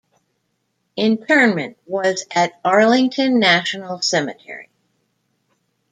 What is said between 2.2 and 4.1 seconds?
at Arlington National